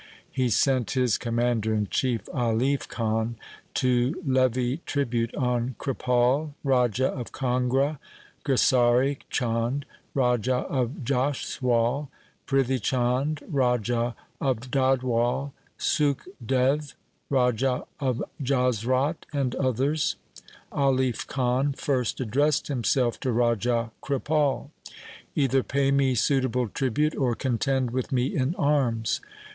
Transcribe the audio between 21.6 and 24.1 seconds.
first addressed himself to Raja